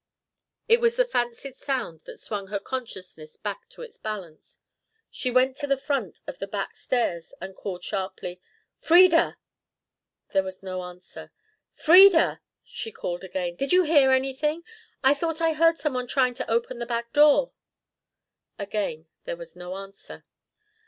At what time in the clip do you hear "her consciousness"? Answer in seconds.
2.47-3.37